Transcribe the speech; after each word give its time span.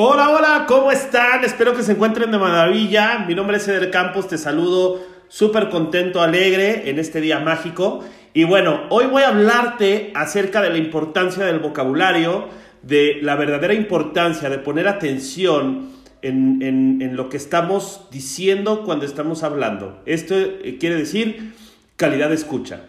Hola, 0.00 0.30
hola, 0.30 0.64
¿cómo 0.68 0.92
están? 0.92 1.42
Espero 1.42 1.74
que 1.74 1.82
se 1.82 1.90
encuentren 1.90 2.30
de 2.30 2.38
maravilla. 2.38 3.24
Mi 3.26 3.34
nombre 3.34 3.56
es 3.56 3.66
Eder 3.66 3.90
Campos, 3.90 4.28
te 4.28 4.38
saludo 4.38 5.04
súper 5.26 5.70
contento, 5.70 6.22
alegre 6.22 6.88
en 6.88 7.00
este 7.00 7.20
día 7.20 7.40
mágico. 7.40 8.04
Y 8.32 8.44
bueno, 8.44 8.82
hoy 8.90 9.06
voy 9.06 9.24
a 9.24 9.30
hablarte 9.30 10.12
acerca 10.14 10.62
de 10.62 10.70
la 10.70 10.78
importancia 10.78 11.44
del 11.44 11.58
vocabulario, 11.58 12.46
de 12.82 13.18
la 13.22 13.34
verdadera 13.34 13.74
importancia 13.74 14.48
de 14.48 14.58
poner 14.58 14.86
atención 14.86 15.88
en, 16.22 16.62
en 16.62 17.16
lo 17.16 17.28
que 17.28 17.36
estamos 17.36 18.06
diciendo 18.12 18.84
cuando 18.84 19.04
estamos 19.04 19.42
hablando. 19.42 20.00
Esto 20.06 20.36
eh, 20.36 20.76
quiere 20.78 20.94
decir 20.94 21.54
calidad 21.96 22.28
de 22.28 22.36
escucha. 22.36 22.82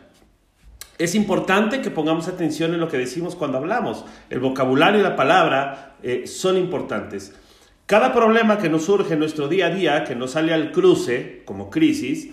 Es 1.00 1.16
importante 1.16 1.82
que 1.82 1.92
pongamos 1.92 2.28
atención 2.28 2.74
en 2.74 2.82
lo 2.82 2.90
que 2.90 2.98
decimos 2.98 3.34
cuando 3.34 3.58
hablamos. 3.58 4.04
El 4.30 4.42
vocabulario 4.42 5.00
y 5.00 5.04
la 5.04 5.16
palabra 5.16 5.96
eh, 6.04 6.28
son 6.28 6.58
importantes. 6.58 7.34
Cada 7.86 8.14
problema 8.14 8.58
que 8.58 8.68
nos 8.68 8.84
surge 8.84 9.14
en 9.14 9.20
nuestro 9.20 9.48
día 9.48 9.68
a 9.68 9.70
día, 9.70 10.04
que 10.04 10.14
nos 10.14 10.32
sale 10.32 10.54
al 10.54 10.74
cruce, 10.74 11.42
como 11.46 11.70
crisis, 11.70 12.32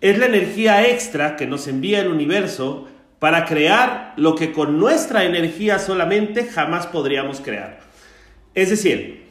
es 0.00 0.18
la 0.18 0.24
energía 0.24 0.88
extra 0.88 1.36
que 1.36 1.46
nos 1.46 1.68
envía 1.68 2.00
el 2.00 2.08
universo 2.08 2.88
para 3.18 3.44
crear 3.44 4.14
lo 4.16 4.34
que 4.34 4.50
con 4.50 4.78
nuestra 4.78 5.24
energía 5.24 5.78
solamente 5.78 6.46
jamás 6.46 6.86
podríamos 6.86 7.42
crear. 7.42 7.80
Es 8.54 8.70
decir, 8.70 9.26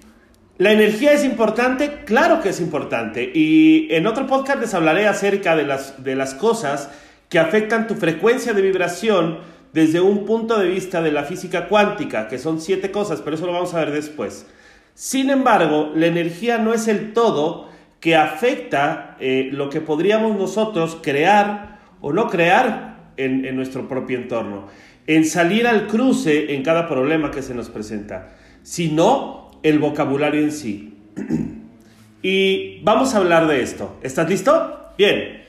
¿la 0.59 0.71
energía 0.71 1.13
es 1.13 1.25
importante? 1.25 2.03
Claro 2.05 2.39
que 2.39 2.49
es 2.49 2.61
importante. 2.61 3.31
Y 3.33 3.87
en 3.89 4.05
otro 4.05 4.27
podcast 4.27 4.59
les 4.59 4.75
hablaré 4.75 5.07
acerca 5.07 5.55
de 5.55 5.65
las, 5.65 6.03
de 6.03 6.15
las 6.15 6.35
cosas 6.35 6.91
que 7.33 7.39
afectan 7.39 7.87
tu 7.87 7.95
frecuencia 7.95 8.53
de 8.53 8.61
vibración 8.61 9.39
desde 9.73 9.99
un 9.99 10.23
punto 10.23 10.59
de 10.59 10.67
vista 10.67 11.01
de 11.01 11.11
la 11.11 11.23
física 11.23 11.67
cuántica, 11.67 12.27
que 12.27 12.37
son 12.37 12.61
siete 12.61 12.91
cosas, 12.91 13.21
pero 13.21 13.35
eso 13.35 13.47
lo 13.47 13.53
vamos 13.53 13.73
a 13.73 13.79
ver 13.79 13.89
después. 13.89 14.45
Sin 14.93 15.31
embargo, 15.31 15.91
la 15.95 16.05
energía 16.05 16.59
no 16.59 16.75
es 16.75 16.87
el 16.87 17.11
todo 17.11 17.69
que 17.99 18.15
afecta 18.15 19.17
eh, 19.19 19.49
lo 19.51 19.71
que 19.71 19.81
podríamos 19.81 20.37
nosotros 20.37 20.99
crear 21.01 21.79
o 22.01 22.13
no 22.13 22.29
crear 22.29 23.13
en, 23.17 23.55
nuestro 23.55 23.87
propio 23.87 24.19
entorno, 24.19 24.67
en 25.07 25.25
salir 25.25 25.65
al 25.65 25.87
cruce 25.87 26.53
en 26.53 26.61
cada 26.61 26.87
problema 26.87 27.31
que 27.31 27.41
se 27.41 27.55
nos 27.55 27.69
presenta, 27.69 28.35
sino 28.61 29.49
el 29.63 29.79
vocabulario 29.79 30.41
en 30.41 30.51
sí. 30.51 30.99
y 32.21 32.79
vamos 32.83 33.15
a 33.15 33.17
hablar 33.17 33.47
de 33.47 33.63
esto. 33.63 33.97
¿Estás 34.03 34.29
listo? 34.29 34.91
Bien. 34.99 35.41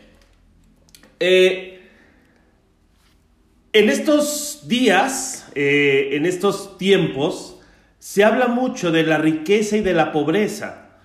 Eh, 1.21 1.74
en 3.75 3.91
estos 3.91 4.69
días, 4.69 5.51
eh, 5.57 6.11
en 6.13 6.27
estos 6.27 6.79
tiempos, 6.79 7.61
se 7.99 8.23
habla 8.23 8.47
mucho 8.47 8.93
de 8.93 9.03
la 9.03 9.19
riqueza 9.19 9.77
y 9.77 9.81
de 9.81 9.93
la 9.93 10.13
pobreza. 10.13 11.01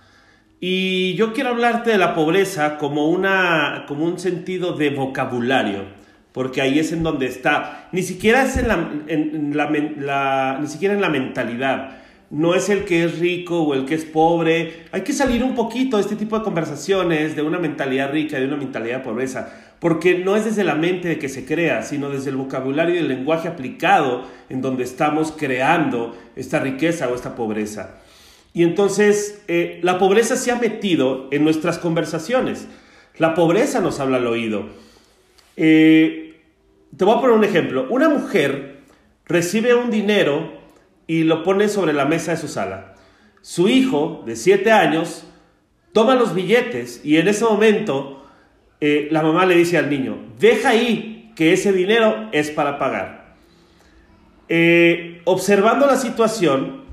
Y 0.60 1.16
yo 1.16 1.34
quiero 1.34 1.50
hablarte 1.50 1.90
de 1.90 1.98
la 1.98 2.14
pobreza 2.14 2.78
como, 2.78 3.10
una, 3.10 3.86
como 3.88 4.06
un 4.06 4.20
sentido 4.20 4.74
de 4.74 4.92
vocabulario, 4.92 5.86
porque 6.32 6.62
ahí 6.62 6.78
es 6.78 6.92
en 6.92 7.02
donde 7.02 7.26
está. 7.26 7.90
Ni 7.92 8.04
siquiera 8.04 8.44
es 8.44 8.56
en 8.56 9.58
la, 9.58 10.58
ni 10.62 10.68
siquiera 10.68 10.94
en 10.94 11.02
la 11.02 11.10
mentalidad 11.10 12.00
no 12.32 12.54
es 12.54 12.70
el 12.70 12.86
que 12.86 13.06
es 13.06 13.20
rico 13.20 13.62
o 13.62 13.74
el 13.74 13.86
que 13.86 13.96
es 13.96 14.06
pobre. 14.06 14.86
Hay 14.92 15.02
que 15.02 15.14
salir 15.14 15.44
un 15.44 15.56
poquito 15.56 15.98
de 15.98 16.04
este 16.04 16.16
tipo 16.16 16.38
de 16.38 16.44
conversaciones 16.44 17.36
de 17.36 17.42
una 17.42 17.58
mentalidad 17.58 18.12
rica 18.12 18.38
y 18.38 18.42
de 18.42 18.48
una 18.48 18.58
mentalidad 18.58 19.00
de 19.00 19.04
pobreza, 19.04 19.69
porque 19.80 20.20
no 20.20 20.36
es 20.36 20.46
desde 20.46 20.64
la 20.64 20.76
mente 20.76 21.08
de 21.08 21.20
que 21.20 21.30
se 21.30 21.46
crea, 21.46 21.84
sino 21.84 22.10
desde 22.10 22.30
el 22.30 22.36
vocabulario 22.36 22.96
y 22.96 23.00
el 23.00 23.08
lenguaje 23.08 23.48
aplicado 23.48 24.24
en 24.50 24.62
donde 24.62 24.84
estamos 24.84 25.34
creando 25.36 26.18
esta 26.36 26.60
riqueza 26.60 27.08
o 27.08 27.16
esta 27.16 27.36
pobreza. 27.36 28.00
Y 28.54 28.64
entonces 28.64 29.42
eh, 29.48 29.80
la 29.84 29.98
pobreza 29.98 30.36
se 30.36 30.52
ha 30.52 30.56
metido 30.56 31.28
en 31.32 31.44
nuestras 31.44 31.78
conversaciones. 31.78 32.68
La 33.18 33.34
pobreza 33.34 33.80
nos 33.80 34.00
habla 34.00 34.18
al 34.18 34.28
oído. 34.28 34.68
Eh, 35.56 36.42
te 36.96 37.06
voy 37.06 37.18
a 37.18 37.22
poner 37.22 37.36
un 37.36 37.44
ejemplo. 37.44 37.88
Una 37.90 38.10
mujer 38.10 38.80
recibe 39.26 39.76
un 39.76 39.92
dinero 39.92 40.60
y 41.08 41.24
lo 41.24 41.44
pone 41.44 41.70
sobre 41.70 41.94
la 41.94 42.06
mesa 42.06 42.32
de 42.32 42.38
su 42.38 42.48
sala. 42.48 42.96
Su 43.42 43.70
hijo, 43.70 44.24
de 44.26 44.36
siete 44.36 44.72
años, 44.72 45.26
toma 45.94 46.16
los 46.16 46.34
billetes 46.34 47.02
y 47.04 47.18
en 47.18 47.28
ese 47.28 47.46
momento 47.46 48.19
eh, 48.82 49.08
la 49.12 49.22
mamá 49.22 49.46
le 49.46 49.56
dice 49.56 49.78
al 49.78 49.90
niño, 49.90 50.18
deja 50.40 50.70
ahí 50.70 51.32
que 51.36 51.54
ese 51.54 51.72
dinero 51.72 52.30
es 52.32 52.52
para 52.52 52.78
pagar. 52.78 53.36
Eh, 54.48 55.22
observando 55.26 55.86
la 55.86 55.96
situación, 55.96 56.84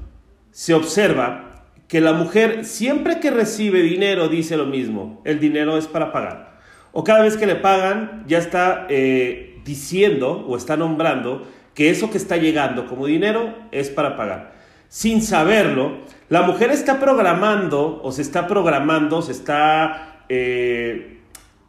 se 0.50 0.74
observa 0.74 1.64
que 1.88 2.00
la 2.00 2.12
mujer 2.12 2.64
siempre 2.64 3.20
que 3.20 3.30
recibe 3.30 3.82
dinero 3.82 4.28
dice 4.28 4.56
lo 4.56 4.66
mismo, 4.66 5.20
el 5.24 5.38
dinero 5.40 5.78
es 5.78 5.86
para 5.86 6.12
pagar. 6.12 6.58
O 6.92 7.04
cada 7.04 7.22
vez 7.22 7.36
que 7.36 7.46
le 7.46 7.56
pagan 7.56 8.24
ya 8.26 8.38
está 8.38 8.86
eh, 8.88 9.60
diciendo 9.64 10.44
o 10.48 10.56
está 10.56 10.76
nombrando 10.76 11.46
que 11.74 11.90
eso 11.90 12.10
que 12.10 12.16
está 12.16 12.36
llegando 12.36 12.86
como 12.86 13.06
dinero 13.06 13.54
es 13.70 13.90
para 13.90 14.16
pagar. 14.16 14.54
Sin 14.88 15.22
saberlo, 15.22 15.98
la 16.28 16.42
mujer 16.42 16.70
está 16.70 16.98
programando 16.98 18.00
o 18.02 18.12
se 18.12 18.22
está 18.22 18.46
programando, 18.46 19.20
se 19.20 19.32
está 19.32 20.24
eh, 20.28 21.15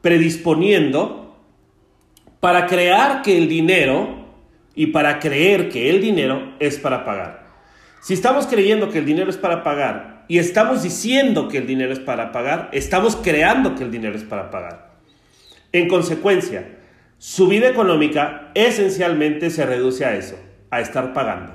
predisponiendo 0.07 1.35
para 2.39 2.65
crear 2.65 3.21
que 3.23 3.37
el 3.37 3.49
dinero 3.49 4.25
y 4.73 4.87
para 4.87 5.19
creer 5.19 5.67
que 5.67 5.89
el 5.89 5.99
dinero 5.99 6.53
es 6.59 6.77
para 6.77 7.03
pagar. 7.03 7.45
Si 8.01 8.13
estamos 8.13 8.47
creyendo 8.47 8.89
que 8.89 8.99
el 8.99 9.05
dinero 9.05 9.29
es 9.29 9.35
para 9.35 9.63
pagar 9.63 10.23
y 10.29 10.37
estamos 10.37 10.81
diciendo 10.81 11.49
que 11.49 11.57
el 11.57 11.67
dinero 11.67 11.91
es 11.91 11.99
para 11.99 12.31
pagar, 12.31 12.69
estamos 12.71 13.17
creando 13.17 13.75
que 13.75 13.83
el 13.83 13.91
dinero 13.91 14.15
es 14.15 14.23
para 14.23 14.49
pagar. 14.49 14.93
En 15.73 15.89
consecuencia, 15.89 16.77
su 17.17 17.49
vida 17.49 17.67
económica 17.67 18.51
esencialmente 18.53 19.49
se 19.49 19.65
reduce 19.65 20.05
a 20.05 20.15
eso, 20.15 20.39
a 20.71 20.79
estar 20.79 21.11
pagando. 21.11 21.53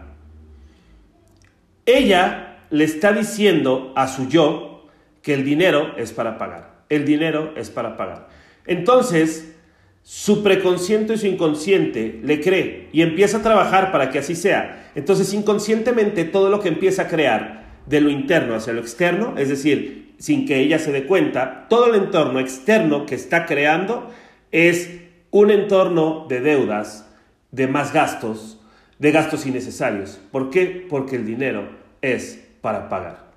Ella 1.86 2.66
le 2.68 2.84
está 2.84 3.14
diciendo 3.14 3.94
a 3.96 4.08
su 4.08 4.28
yo 4.28 4.88
que 5.22 5.32
el 5.32 5.42
dinero 5.42 5.96
es 5.96 6.12
para 6.12 6.36
pagar. 6.36 6.82
El 6.90 7.06
dinero 7.06 7.54
es 7.56 7.70
para 7.70 7.96
pagar. 7.96 8.41
Entonces, 8.66 9.54
su 10.02 10.42
preconsciente 10.42 11.14
y 11.14 11.18
su 11.18 11.26
inconsciente 11.26 12.20
le 12.22 12.40
cree 12.40 12.88
y 12.92 13.02
empieza 13.02 13.38
a 13.38 13.42
trabajar 13.42 13.92
para 13.92 14.10
que 14.10 14.18
así 14.18 14.34
sea. 14.34 14.90
Entonces, 14.94 15.32
inconscientemente, 15.32 16.24
todo 16.24 16.48
lo 16.48 16.60
que 16.60 16.68
empieza 16.68 17.02
a 17.02 17.08
crear 17.08 17.62
de 17.86 18.00
lo 18.00 18.10
interno 18.10 18.54
hacia 18.54 18.72
lo 18.72 18.80
externo, 18.80 19.34
es 19.36 19.48
decir, 19.48 20.14
sin 20.18 20.46
que 20.46 20.58
ella 20.58 20.78
se 20.78 20.92
dé 20.92 21.06
cuenta, 21.06 21.66
todo 21.68 21.86
el 21.86 22.00
entorno 22.00 22.40
externo 22.40 23.06
que 23.06 23.14
está 23.14 23.46
creando 23.46 24.10
es 24.50 24.90
un 25.30 25.50
entorno 25.50 26.26
de 26.28 26.40
deudas, 26.40 27.08
de 27.50 27.66
más 27.66 27.92
gastos, 27.92 28.60
de 28.98 29.10
gastos 29.10 29.46
innecesarios. 29.46 30.20
¿Por 30.30 30.50
qué? 30.50 30.86
Porque 30.88 31.16
el 31.16 31.26
dinero 31.26 31.68
es 32.02 32.40
para 32.60 32.88
pagar. 32.88 33.32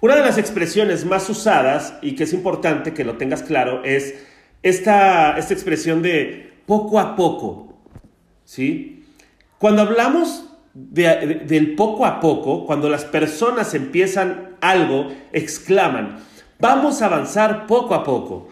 Una 0.00 0.16
de 0.16 0.22
las 0.22 0.38
expresiones 0.38 1.04
más 1.04 1.28
usadas 1.28 1.94
y 2.00 2.14
que 2.14 2.24
es 2.24 2.32
importante 2.32 2.94
que 2.94 3.04
lo 3.04 3.16
tengas 3.16 3.42
claro 3.42 3.82
es 3.84 4.14
esta, 4.62 5.38
esta 5.38 5.54
expresión 5.54 6.02
de 6.02 6.60
poco 6.66 6.98
a 6.98 7.16
poco. 7.16 7.74
¿sí? 8.44 9.04
Cuando 9.58 9.82
hablamos 9.82 10.44
del 10.74 11.74
poco 11.74 12.04
a 12.04 12.20
poco, 12.20 12.66
cuando 12.66 12.90
las 12.90 13.04
personas 13.04 13.72
empiezan 13.74 14.56
algo, 14.60 15.08
exclaman, 15.32 16.18
vamos 16.58 17.00
a 17.00 17.06
avanzar 17.06 17.66
poco 17.66 17.94
a 17.94 18.04
poco. 18.04 18.48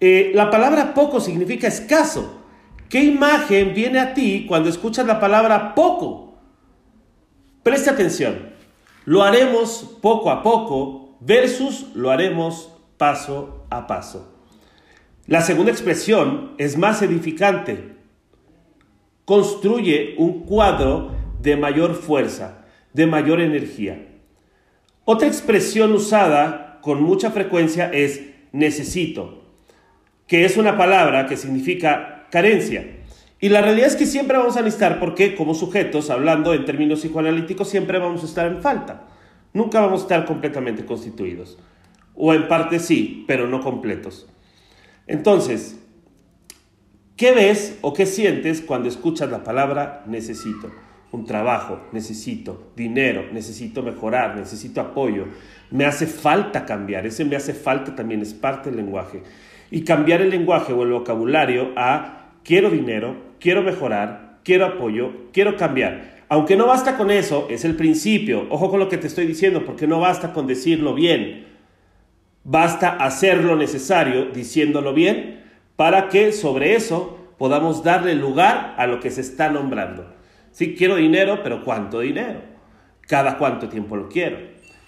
Eh, 0.00 0.32
la 0.34 0.50
palabra 0.50 0.94
poco 0.94 1.20
significa 1.20 1.66
escaso. 1.66 2.42
¿Qué 2.88 3.02
imagen 3.04 3.74
viene 3.74 3.98
a 3.98 4.14
ti 4.14 4.46
cuando 4.48 4.70
escuchas 4.70 5.06
la 5.06 5.20
palabra 5.20 5.74
poco? 5.74 6.38
Preste 7.62 7.90
atención. 7.90 8.50
Lo 9.04 9.22
haremos 9.22 9.96
poco 10.00 10.30
a 10.30 10.42
poco 10.42 11.16
versus 11.20 11.88
lo 11.94 12.10
haremos 12.10 12.70
paso 12.96 13.66
a 13.68 13.86
paso. 13.86 14.37
La 15.28 15.42
segunda 15.42 15.70
expresión 15.70 16.54
es 16.56 16.78
más 16.78 17.02
edificante. 17.02 17.96
Construye 19.26 20.14
un 20.16 20.46
cuadro 20.46 21.12
de 21.42 21.54
mayor 21.54 21.94
fuerza, 21.96 22.64
de 22.94 23.06
mayor 23.06 23.42
energía. 23.42 24.06
Otra 25.04 25.28
expresión 25.28 25.92
usada 25.92 26.78
con 26.80 27.02
mucha 27.02 27.30
frecuencia 27.30 27.90
es 27.92 28.22
necesito 28.52 29.44
que 30.26 30.46
es 30.46 30.56
una 30.56 30.78
palabra 30.78 31.26
que 31.26 31.36
significa 31.36 32.26
carencia. 32.30 32.86
Y 33.38 33.50
la 33.50 33.60
realidad 33.60 33.88
es 33.88 33.96
que 33.96 34.06
siempre 34.06 34.38
vamos 34.38 34.56
a 34.56 34.62
necesitar, 34.62 34.98
porque 34.98 35.34
como 35.34 35.52
sujetos, 35.52 36.08
hablando 36.08 36.54
en 36.54 36.64
términos 36.64 37.00
psicoanalíticos, 37.00 37.68
siempre 37.68 37.98
vamos 37.98 38.22
a 38.22 38.26
estar 38.26 38.46
en 38.46 38.62
falta. 38.62 39.08
Nunca 39.52 39.82
vamos 39.82 40.00
a 40.00 40.04
estar 40.04 40.24
completamente 40.24 40.86
constituidos. 40.86 41.58
O 42.14 42.32
en 42.32 42.48
parte 42.48 42.78
sí, 42.78 43.24
pero 43.28 43.46
no 43.46 43.60
completos. 43.60 44.26
Entonces, 45.08 45.80
¿qué 47.16 47.32
ves 47.32 47.78
o 47.80 47.92
qué 47.92 48.06
sientes 48.06 48.60
cuando 48.60 48.88
escuchas 48.88 49.28
la 49.30 49.42
palabra 49.42 50.04
necesito? 50.06 50.70
un 51.10 51.24
trabajo, 51.24 51.80
necesito 51.92 52.72
dinero, 52.76 53.24
necesito 53.32 53.82
mejorar, 53.82 54.36
necesito 54.36 54.80
apoyo, 54.80 55.24
me 55.70 55.84
hace 55.86 56.06
falta 56.06 56.66
cambiar, 56.66 57.06
ese 57.06 57.24
me 57.24 57.36
hace 57.36 57.54
falta 57.54 57.94
también 57.94 58.20
es 58.20 58.34
parte 58.34 58.70
del 58.70 58.78
lenguaje. 58.78 59.22
Y 59.70 59.82
cambiar 59.84 60.20
el 60.20 60.30
lenguaje 60.30 60.72
o 60.72 60.82
el 60.82 60.90
vocabulario 60.90 61.72
a 61.76 62.32
quiero 62.44 62.70
dinero, 62.70 63.16
quiero 63.40 63.62
mejorar, 63.62 64.38
quiero 64.44 64.66
apoyo, 64.66 65.30
quiero 65.32 65.56
cambiar. 65.56 66.18
Aunque 66.28 66.56
no 66.56 66.66
basta 66.66 66.96
con 66.98 67.10
eso, 67.10 67.46
es 67.50 67.64
el 67.64 67.74
principio. 67.74 68.46
Ojo 68.50 68.70
con 68.70 68.80
lo 68.80 68.88
que 68.88 68.98
te 68.98 69.06
estoy 69.06 69.26
diciendo, 69.26 69.64
porque 69.64 69.86
no 69.86 70.00
basta 70.00 70.32
con 70.34 70.46
decirlo 70.46 70.94
bien. 70.94 71.46
Basta 72.50 72.88
hacer 72.96 73.44
lo 73.44 73.56
necesario 73.56 74.30
diciéndolo 74.30 74.94
bien 74.94 75.44
para 75.76 76.08
que 76.08 76.32
sobre 76.32 76.76
eso 76.76 77.18
podamos 77.36 77.84
darle 77.84 78.14
lugar 78.14 78.74
a 78.78 78.86
lo 78.86 79.00
que 79.00 79.10
se 79.10 79.20
está 79.20 79.50
nombrando. 79.50 80.06
Sí, 80.50 80.74
quiero 80.74 80.96
dinero, 80.96 81.40
pero 81.42 81.62
¿cuánto 81.62 82.00
dinero? 82.00 82.40
¿Cada 83.02 83.36
cuánto 83.36 83.68
tiempo 83.68 83.96
lo 83.96 84.08
quiero? 84.08 84.38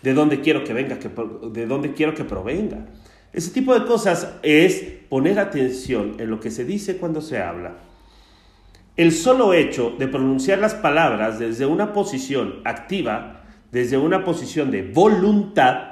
¿De 0.01 0.15
dónde 0.15 0.41
quiero 0.41 0.65
que 0.65 0.73
venga? 0.73 0.97
¿De 1.53 1.67
dónde 1.67 1.93
quiero 1.93 2.15
que 2.15 2.25
provenga? 2.25 2.87
Ese 3.31 3.51
tipo 3.51 3.79
de 3.79 3.85
cosas 3.85 4.39
es 4.43 4.83
poner 5.11 5.39
atención 5.39 6.15
en 6.19 6.31
lo 6.31 6.41
que 6.41 6.51
se 6.51 6.65
dice 6.65 6.97
cuando 6.97 7.21
se 7.21 7.43
habla. 7.43 7.75
El 8.97 9.13
solo 9.13 9.53
hecho 9.53 9.95
de 9.99 10.09
pronunciar 10.09 10.61
las 10.61 10.73
palabras 10.73 11.39
desde 11.39 11.67
una 11.67 11.93
posición 11.93 12.63
activa, 12.65 13.43
desde 13.71 13.99
una 13.99 14.25
posición 14.25 14.71
de 14.71 14.81
voluntad, 14.81 15.90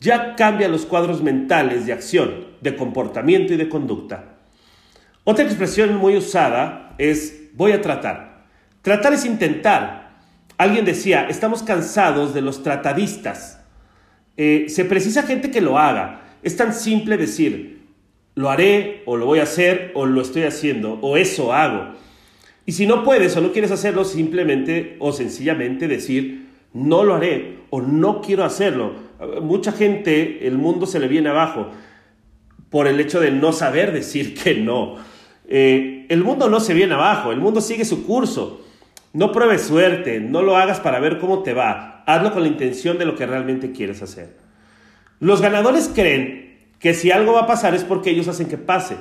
ya 0.00 0.34
cambia 0.34 0.68
los 0.68 0.86
cuadros 0.86 1.22
mentales 1.22 1.86
de 1.86 1.92
acción, 1.92 2.46
de 2.60 2.74
comportamiento 2.74 3.52
y 3.52 3.56
de 3.56 3.68
conducta. 3.68 4.36
Otra 5.24 5.44
expresión 5.44 5.94
muy 5.96 6.16
usada 6.16 6.94
es 6.98 7.50
voy 7.54 7.72
a 7.72 7.82
tratar. 7.82 8.46
Tratar 8.82 9.12
es 9.12 9.26
intentar. 9.26 10.18
Alguien 10.56 10.84
decía, 10.84 11.26
estamos 11.28 11.62
cansados 11.62 12.32
de 12.32 12.40
los 12.40 12.62
tratadistas. 12.62 13.60
Eh, 14.36 14.66
se 14.68 14.86
precisa 14.86 15.22
gente 15.22 15.50
que 15.50 15.60
lo 15.60 15.78
haga. 15.78 16.22
Es 16.42 16.56
tan 16.56 16.72
simple 16.72 17.18
decir, 17.18 17.82
lo 18.34 18.48
haré 18.48 19.02
o 19.04 19.16
lo 19.16 19.26
voy 19.26 19.40
a 19.40 19.44
hacer 19.44 19.92
o 19.94 20.06
lo 20.06 20.22
estoy 20.22 20.44
haciendo 20.44 20.98
o 21.02 21.18
eso 21.18 21.52
hago. 21.52 21.94
Y 22.64 22.72
si 22.72 22.86
no 22.86 23.04
puedes 23.04 23.36
o 23.36 23.40
no 23.40 23.52
quieres 23.52 23.70
hacerlo, 23.70 24.04
simplemente 24.04 24.96
o 24.98 25.12
sencillamente 25.12 25.88
decir, 25.88 26.48
no 26.72 27.04
lo 27.04 27.16
haré 27.16 27.58
o 27.70 27.82
no 27.82 28.22
quiero 28.22 28.44
hacerlo. 28.44 29.09
Mucha 29.42 29.72
gente, 29.72 30.46
el 30.46 30.56
mundo 30.56 30.86
se 30.86 30.98
le 30.98 31.08
viene 31.08 31.28
abajo 31.28 31.70
por 32.70 32.86
el 32.86 32.98
hecho 33.00 33.20
de 33.20 33.30
no 33.30 33.52
saber 33.52 33.92
decir 33.92 34.34
que 34.42 34.54
no. 34.54 34.96
Eh, 35.48 36.06
el 36.08 36.22
mundo 36.22 36.48
no 36.48 36.60
se 36.60 36.74
viene 36.74 36.94
abajo, 36.94 37.32
el 37.32 37.40
mundo 37.40 37.60
sigue 37.60 37.84
su 37.84 38.06
curso. 38.06 38.62
No 39.12 39.32
pruebes 39.32 39.62
suerte, 39.62 40.20
no 40.20 40.42
lo 40.42 40.56
hagas 40.56 40.78
para 40.78 41.00
ver 41.00 41.18
cómo 41.18 41.42
te 41.42 41.52
va. 41.52 42.04
Hazlo 42.06 42.32
con 42.32 42.42
la 42.42 42.48
intención 42.48 42.96
de 42.96 43.04
lo 43.04 43.16
que 43.16 43.26
realmente 43.26 43.72
quieres 43.72 44.02
hacer. 44.02 44.36
Los 45.18 45.40
ganadores 45.40 45.90
creen 45.92 46.70
que 46.78 46.94
si 46.94 47.10
algo 47.10 47.32
va 47.32 47.40
a 47.40 47.46
pasar 47.46 47.74
es 47.74 47.84
porque 47.84 48.10
ellos 48.10 48.28
hacen 48.28 48.48
que 48.48 48.56
pase. 48.56 48.96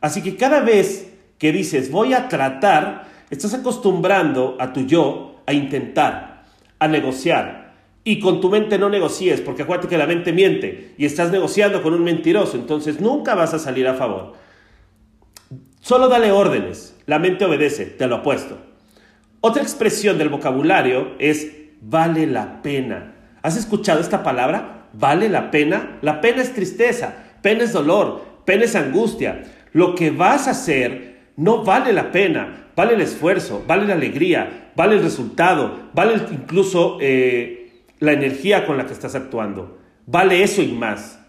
Así 0.00 0.22
que 0.22 0.36
cada 0.36 0.60
vez 0.60 1.12
que 1.38 1.52
dices 1.52 1.90
voy 1.90 2.14
a 2.14 2.28
tratar, 2.28 3.08
estás 3.28 3.54
acostumbrando 3.54 4.56
a 4.60 4.72
tu 4.72 4.86
yo 4.86 5.42
a 5.46 5.52
intentar, 5.52 6.44
a 6.78 6.86
negociar. 6.86 7.59
Y 8.02 8.18
con 8.18 8.40
tu 8.40 8.48
mente 8.48 8.78
no 8.78 8.88
negocies, 8.88 9.40
porque 9.40 9.62
acuérdate 9.62 9.88
que 9.88 9.98
la 9.98 10.06
mente 10.06 10.32
miente 10.32 10.94
y 10.96 11.04
estás 11.04 11.30
negociando 11.30 11.82
con 11.82 11.92
un 11.92 12.02
mentiroso, 12.02 12.56
entonces 12.56 13.00
nunca 13.00 13.34
vas 13.34 13.52
a 13.52 13.58
salir 13.58 13.86
a 13.86 13.94
favor. 13.94 14.32
Solo 15.80 16.08
dale 16.08 16.32
órdenes, 16.32 16.96
la 17.06 17.18
mente 17.18 17.44
obedece, 17.44 17.86
te 17.86 18.06
lo 18.06 18.16
apuesto. 18.16 18.58
Otra 19.40 19.62
expresión 19.62 20.18
del 20.18 20.28
vocabulario 20.28 21.12
es 21.18 21.52
vale 21.80 22.26
la 22.26 22.62
pena. 22.62 23.14
¿Has 23.42 23.56
escuchado 23.56 24.00
esta 24.00 24.22
palabra? 24.22 24.88
Vale 24.92 25.28
la 25.28 25.50
pena. 25.50 25.98
La 26.02 26.20
pena 26.20 26.42
es 26.42 26.52
tristeza, 26.52 27.14
pena 27.42 27.64
es 27.64 27.72
dolor, 27.72 28.22
pena 28.44 28.64
es 28.64 28.76
angustia. 28.76 29.44
Lo 29.72 29.94
que 29.94 30.10
vas 30.10 30.46
a 30.46 30.52
hacer 30.52 31.20
no 31.36 31.64
vale 31.64 31.92
la 31.92 32.12
pena, 32.12 32.66
vale 32.76 32.94
el 32.94 33.00
esfuerzo, 33.00 33.64
vale 33.66 33.86
la 33.86 33.94
alegría, 33.94 34.72
vale 34.76 34.96
el 34.96 35.02
resultado, 35.02 35.88
vale 35.94 36.20
incluso 36.30 36.98
eh, 37.00 37.59
la 38.00 38.12
energía 38.12 38.66
con 38.66 38.76
la 38.76 38.86
que 38.86 38.92
estás 38.92 39.14
actuando. 39.14 39.78
Vale 40.06 40.42
eso 40.42 40.62
y 40.62 40.72
más. 40.72 41.20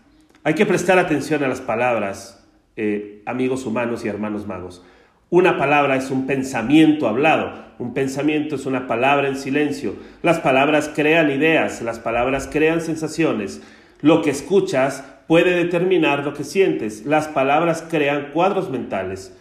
Hay 0.44 0.56
que 0.56 0.66
prestar 0.66 0.98
atención 0.98 1.44
a 1.44 1.48
las 1.48 1.62
palabras, 1.62 2.44
eh, 2.76 3.22
amigos 3.26 3.66
humanos 3.66 4.04
y 4.04 4.08
hermanos 4.08 4.48
magos. 4.48 4.84
Una 5.30 5.58
palabra 5.58 5.96
es 5.96 6.12
un 6.12 6.26
pensamiento 6.26 7.08
hablado, 7.08 7.54
un 7.80 7.94
pensamiento 7.94 8.56
es 8.56 8.66
una 8.66 8.88
palabra 8.88 9.28
en 9.28 9.38
silencio. 9.38 9.96
Las 10.24 10.40
palabras 10.40 10.92
crean 10.94 11.30
ideas, 11.32 11.82
las 11.82 12.00
palabras 12.00 12.50
crean 12.52 12.82
sensaciones. 12.82 13.62
Lo 14.02 14.22
que 14.22 14.32
escuchas 14.32 15.06
puede 15.28 15.56
determinar 15.56 16.26
lo 16.26 16.34
que 16.34 16.44
sientes. 16.44 17.06
Las 17.06 17.28
palabras 17.30 17.86
crean 17.90 18.32
cuadros 18.34 18.70
mentales. 18.70 19.34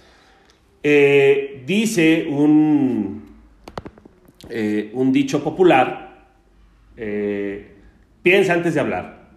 Eh, 0.83 1.65
dice 1.67 2.29
un, 2.31 3.25
eh, 4.49 4.91
un, 4.95 5.13
dicho 5.13 5.43
popular, 5.43 6.00
piensa 8.23 8.53
antes 8.53 8.75
de 8.75 8.81
hablar. 8.81 9.31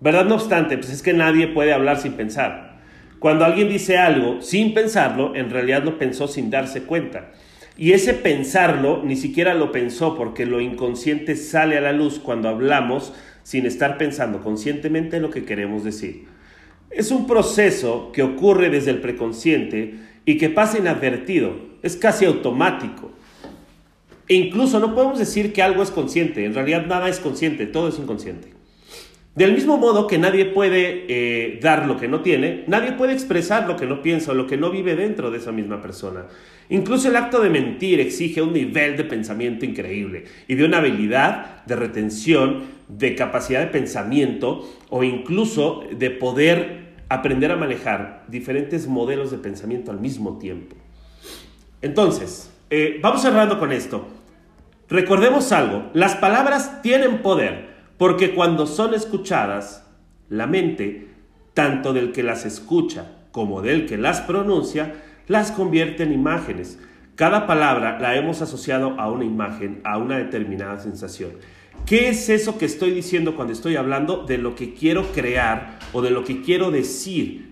¿Verdad? 0.00 0.26
No 0.26 0.34
obstante, 0.34 0.76
pues 0.76 0.90
es 0.90 1.02
que 1.02 1.14
nadie 1.14 1.48
puede 1.48 1.72
hablar 1.72 1.98
sin 1.98 2.12
pensar. 2.12 2.78
Cuando 3.18 3.44
alguien 3.44 3.68
dice 3.68 3.96
algo 3.96 4.42
sin 4.42 4.74
pensarlo, 4.74 5.34
en 5.34 5.50
realidad 5.50 5.82
lo 5.82 5.98
pensó 5.98 6.28
sin 6.28 6.50
darse 6.50 6.82
cuenta. 6.82 7.32
Y 7.78 7.92
ese 7.92 8.14
pensarlo 8.14 9.02
ni 9.04 9.16
siquiera 9.16 9.54
lo 9.54 9.72
pensó 9.72 10.16
porque 10.16 10.46
lo 10.46 10.60
inconsciente 10.60 11.36
sale 11.36 11.76
a 11.76 11.80
la 11.80 11.92
luz 11.92 12.18
cuando 12.18 12.48
hablamos 12.48 13.12
sin 13.42 13.66
estar 13.66 13.98
pensando 13.98 14.42
conscientemente 14.42 15.20
lo 15.20 15.30
que 15.30 15.44
queremos 15.44 15.84
decir. 15.84 16.24
Es 16.90 17.10
un 17.10 17.26
proceso 17.26 18.10
que 18.12 18.22
ocurre 18.22 18.70
desde 18.70 18.90
el 18.90 19.00
preconsciente 19.00 19.94
y 20.24 20.38
que 20.38 20.48
pasa 20.48 20.78
inadvertido, 20.78 21.56
es 21.82 21.96
casi 21.96 22.24
automático. 22.24 23.12
E 24.28 24.34
incluso 24.34 24.80
no 24.80 24.94
podemos 24.94 25.18
decir 25.18 25.52
que 25.52 25.62
algo 25.62 25.82
es 25.82 25.90
consciente, 25.90 26.44
en 26.44 26.54
realidad 26.54 26.86
nada 26.86 27.08
es 27.08 27.20
consciente, 27.20 27.66
todo 27.66 27.88
es 27.88 27.98
inconsciente. 27.98 28.56
Del 29.36 29.52
mismo 29.52 29.76
modo 29.76 30.06
que 30.06 30.16
nadie 30.16 30.46
puede 30.46 31.04
eh, 31.08 31.60
dar 31.60 31.86
lo 31.86 31.98
que 31.98 32.08
no 32.08 32.22
tiene, 32.22 32.64
nadie 32.68 32.92
puede 32.92 33.12
expresar 33.12 33.68
lo 33.68 33.76
que 33.76 33.84
no 33.84 34.00
piensa 34.00 34.32
o 34.32 34.34
lo 34.34 34.46
que 34.46 34.56
no 34.56 34.70
vive 34.70 34.96
dentro 34.96 35.30
de 35.30 35.36
esa 35.36 35.52
misma 35.52 35.82
persona. 35.82 36.24
Incluso 36.70 37.08
el 37.08 37.16
acto 37.16 37.40
de 37.40 37.50
mentir 37.50 38.00
exige 38.00 38.40
un 38.40 38.54
nivel 38.54 38.96
de 38.96 39.04
pensamiento 39.04 39.66
increíble 39.66 40.24
y 40.48 40.54
de 40.54 40.64
una 40.64 40.78
habilidad 40.78 41.64
de 41.66 41.76
retención, 41.76 42.64
de 42.88 43.14
capacidad 43.14 43.60
de 43.60 43.66
pensamiento 43.66 44.66
o 44.88 45.04
incluso 45.04 45.84
de 45.94 46.10
poder 46.10 46.86
aprender 47.10 47.52
a 47.52 47.56
manejar 47.56 48.24
diferentes 48.28 48.86
modelos 48.86 49.30
de 49.30 49.36
pensamiento 49.36 49.90
al 49.90 50.00
mismo 50.00 50.38
tiempo. 50.38 50.76
Entonces, 51.82 52.50
eh, 52.70 52.98
vamos 53.02 53.20
cerrando 53.20 53.58
con 53.58 53.70
esto. 53.70 54.08
Recordemos 54.88 55.52
algo, 55.52 55.90
las 55.94 56.14
palabras 56.16 56.82
tienen 56.82 57.22
poder. 57.22 57.76
Porque 57.98 58.34
cuando 58.34 58.66
son 58.66 58.92
escuchadas, 58.94 59.86
la 60.28 60.46
mente, 60.46 61.08
tanto 61.54 61.92
del 61.92 62.12
que 62.12 62.22
las 62.22 62.44
escucha 62.44 63.12
como 63.32 63.62
del 63.62 63.86
que 63.86 63.96
las 63.96 64.20
pronuncia, 64.20 64.94
las 65.26 65.50
convierte 65.50 66.02
en 66.02 66.12
imágenes. 66.12 66.78
Cada 67.14 67.46
palabra 67.46 67.98
la 67.98 68.16
hemos 68.16 68.42
asociado 68.42 69.00
a 69.00 69.10
una 69.10 69.24
imagen, 69.24 69.80
a 69.84 69.96
una 69.96 70.18
determinada 70.18 70.78
sensación. 70.78 71.32
¿Qué 71.86 72.08
es 72.08 72.28
eso 72.28 72.58
que 72.58 72.66
estoy 72.66 72.90
diciendo 72.90 73.36
cuando 73.36 73.54
estoy 73.54 73.76
hablando 73.76 74.24
de 74.24 74.38
lo 74.38 74.54
que 74.54 74.74
quiero 74.74 75.12
crear 75.12 75.78
o 75.92 76.02
de 76.02 76.10
lo 76.10 76.24
que 76.24 76.42
quiero 76.42 76.70
decir? 76.70 77.50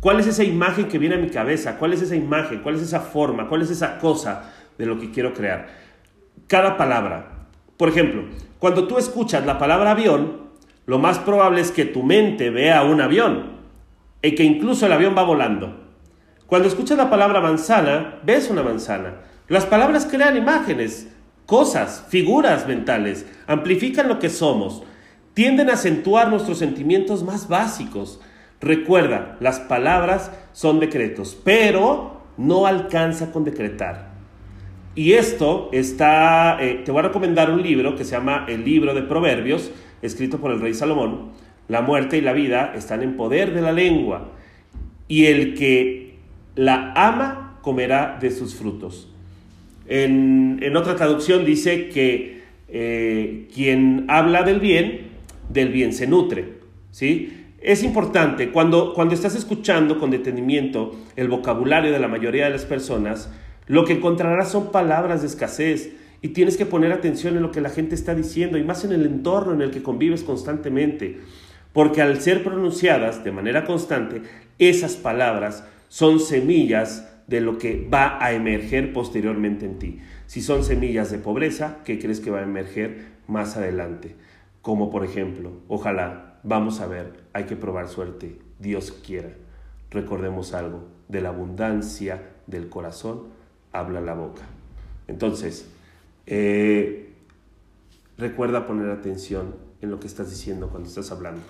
¿Cuál 0.00 0.20
es 0.20 0.26
esa 0.26 0.42
imagen 0.42 0.88
que 0.88 0.98
viene 0.98 1.14
a 1.14 1.18
mi 1.18 1.28
cabeza? 1.28 1.78
¿Cuál 1.78 1.92
es 1.92 2.02
esa 2.02 2.16
imagen? 2.16 2.60
¿Cuál 2.60 2.74
es 2.74 2.82
esa 2.82 3.00
forma? 3.00 3.48
¿Cuál 3.48 3.62
es 3.62 3.70
esa 3.70 3.98
cosa 3.98 4.52
de 4.76 4.86
lo 4.86 4.98
que 4.98 5.10
quiero 5.10 5.32
crear? 5.32 5.83
Cada 6.46 6.76
palabra. 6.76 7.46
Por 7.76 7.88
ejemplo, 7.88 8.24
cuando 8.58 8.86
tú 8.86 8.98
escuchas 8.98 9.44
la 9.46 9.58
palabra 9.58 9.92
avión, 9.92 10.44
lo 10.86 10.98
más 10.98 11.18
probable 11.18 11.60
es 11.60 11.70
que 11.70 11.84
tu 11.84 12.02
mente 12.02 12.50
vea 12.50 12.82
un 12.82 13.00
avión 13.00 13.54
y 14.22 14.34
que 14.34 14.44
incluso 14.44 14.86
el 14.86 14.92
avión 14.92 15.14
va 15.16 15.22
volando. 15.22 15.84
Cuando 16.46 16.68
escuchas 16.68 16.98
la 16.98 17.10
palabra 17.10 17.40
manzana, 17.40 18.20
ves 18.22 18.50
una 18.50 18.62
manzana. 18.62 19.14
Las 19.48 19.66
palabras 19.66 20.06
crean 20.10 20.36
imágenes, 20.36 21.08
cosas, 21.46 22.06
figuras 22.08 22.66
mentales, 22.66 23.26
amplifican 23.46 24.08
lo 24.08 24.18
que 24.18 24.30
somos, 24.30 24.82
tienden 25.34 25.68
a 25.68 25.74
acentuar 25.74 26.28
nuestros 26.28 26.58
sentimientos 26.58 27.22
más 27.22 27.48
básicos. 27.48 28.20
Recuerda, 28.60 29.36
las 29.40 29.60
palabras 29.60 30.30
son 30.52 30.80
decretos, 30.80 31.36
pero 31.44 32.22
no 32.36 32.66
alcanza 32.66 33.32
con 33.32 33.44
decretar. 33.44 34.13
Y 34.94 35.12
esto 35.12 35.70
está, 35.72 36.58
eh, 36.62 36.82
te 36.84 36.92
voy 36.92 37.00
a 37.00 37.08
recomendar 37.08 37.50
un 37.50 37.62
libro 37.62 37.96
que 37.96 38.04
se 38.04 38.12
llama 38.12 38.44
El 38.48 38.64
libro 38.64 38.94
de 38.94 39.02
Proverbios, 39.02 39.72
escrito 40.02 40.38
por 40.38 40.52
el 40.52 40.60
rey 40.60 40.72
Salomón. 40.72 41.32
La 41.66 41.80
muerte 41.80 42.16
y 42.16 42.20
la 42.20 42.32
vida 42.32 42.72
están 42.76 43.02
en 43.02 43.16
poder 43.16 43.52
de 43.54 43.60
la 43.60 43.72
lengua, 43.72 44.30
y 45.08 45.26
el 45.26 45.54
que 45.54 46.16
la 46.54 46.92
ama 46.94 47.58
comerá 47.62 48.18
de 48.20 48.30
sus 48.30 48.54
frutos. 48.54 49.10
En, 49.86 50.60
otra 50.76 50.96
traducción 50.96 51.44
dice 51.44 51.88
que 51.88 52.42
eh, 52.68 53.48
quien 53.52 54.06
habla 54.08 54.42
del 54.42 54.60
bien, 54.60 55.08
del 55.48 55.70
bien 55.70 55.92
se 55.92 56.06
nutre. 56.06 56.54
¿sí? 56.90 57.44
Es 57.60 57.82
importante, 57.82 58.50
cuando, 58.50 58.94
cuando 58.94 59.14
estás 59.14 59.34
escuchando 59.34 59.98
con 59.98 60.10
detenimiento 60.10 60.94
el 61.16 61.28
vocabulario 61.28 61.90
de 61.90 61.98
la 61.98 62.08
mayoría 62.08 62.44
de 62.44 62.50
las 62.50 62.64
personas, 62.64 63.30
lo 63.66 63.84
que 63.84 63.94
encontrarás 63.94 64.50
son 64.50 64.70
palabras 64.70 65.20
de 65.20 65.28
escasez 65.28 65.92
y 66.22 66.28
tienes 66.28 66.56
que 66.56 66.66
poner 66.66 66.92
atención 66.92 67.36
en 67.36 67.42
lo 67.42 67.50
que 67.50 67.60
la 67.60 67.70
gente 67.70 67.94
está 67.94 68.14
diciendo 68.14 68.58
y 68.58 68.64
más 68.64 68.84
en 68.84 68.92
el 68.92 69.06
entorno 69.06 69.52
en 69.52 69.62
el 69.62 69.70
que 69.70 69.82
convives 69.82 70.22
constantemente, 70.22 71.20
porque 71.72 72.02
al 72.02 72.20
ser 72.20 72.42
pronunciadas 72.42 73.24
de 73.24 73.32
manera 73.32 73.64
constante, 73.64 74.22
esas 74.58 74.96
palabras 74.96 75.64
son 75.88 76.20
semillas 76.20 77.10
de 77.26 77.40
lo 77.40 77.58
que 77.58 77.88
va 77.92 78.18
a 78.24 78.32
emerger 78.32 78.92
posteriormente 78.92 79.64
en 79.66 79.78
ti. 79.78 79.98
Si 80.26 80.42
son 80.42 80.64
semillas 80.64 81.10
de 81.10 81.18
pobreza, 81.18 81.78
¿qué 81.84 81.98
crees 81.98 82.20
que 82.20 82.30
va 82.30 82.40
a 82.40 82.44
emerger 82.44 83.12
más 83.26 83.56
adelante? 83.56 84.14
Como 84.62 84.90
por 84.90 85.04
ejemplo, 85.04 85.52
ojalá 85.68 86.34
Vamos 86.46 86.80
a 86.80 86.86
ver, 86.86 87.24
hay 87.32 87.44
que 87.44 87.56
probar 87.56 87.88
suerte, 87.88 88.38
Dios 88.58 88.92
quiera. 88.92 89.30
Recordemos 89.90 90.52
algo, 90.52 90.84
de 91.08 91.22
la 91.22 91.30
abundancia 91.30 92.32
del 92.46 92.68
corazón 92.68 93.28
habla 93.74 94.00
la 94.00 94.14
boca. 94.14 94.42
Entonces, 95.06 95.68
eh, 96.26 97.12
recuerda 98.16 98.66
poner 98.66 98.90
atención 98.90 99.54
en 99.82 99.90
lo 99.90 100.00
que 100.00 100.06
estás 100.06 100.30
diciendo 100.30 100.68
cuando 100.70 100.88
estás 100.88 101.10
hablando. 101.10 101.42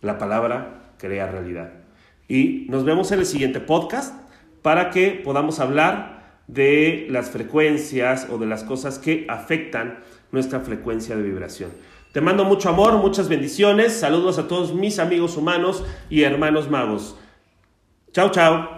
La 0.00 0.18
palabra 0.18 0.92
crea 0.98 1.26
realidad. 1.26 1.72
Y 2.28 2.66
nos 2.68 2.84
vemos 2.84 3.10
en 3.10 3.20
el 3.20 3.26
siguiente 3.26 3.58
podcast 3.58 4.14
para 4.62 4.90
que 4.90 5.20
podamos 5.24 5.58
hablar 5.58 6.42
de 6.46 7.06
las 7.10 7.30
frecuencias 7.30 8.28
o 8.30 8.38
de 8.38 8.46
las 8.46 8.64
cosas 8.64 8.98
que 8.98 9.26
afectan 9.28 9.98
nuestra 10.30 10.60
frecuencia 10.60 11.16
de 11.16 11.22
vibración. 11.22 11.70
Te 12.12 12.20
mando 12.20 12.44
mucho 12.44 12.68
amor, 12.68 12.94
muchas 12.98 13.28
bendiciones. 13.28 13.92
Saludos 13.98 14.38
a 14.38 14.48
todos 14.48 14.74
mis 14.74 14.98
amigos 14.98 15.36
humanos 15.36 15.84
y 16.08 16.22
hermanos 16.22 16.70
magos. 16.70 17.16
Chao, 18.12 18.30
chao. 18.30 18.77